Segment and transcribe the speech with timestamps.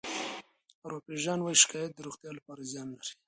[0.87, 3.13] ارواپيژان وايي شکایت د روغتیا لپاره زیان لري.